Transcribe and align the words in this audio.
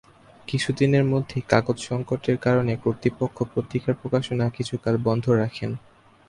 কিছুদিনের 0.47 1.05
মধ্যেই 1.05 1.43
কাগজ 1.49 1.77
সংকটের 1.81 2.37
কারণে 2.37 2.73
কর্তৃপক্ষ 2.83 3.37
পত্রিকার 3.53 3.93
প্রকাশনা 3.93 4.45
কিছুকাল 4.49 4.95
বন্ধ 5.07 5.25
রাখেন। 5.41 5.71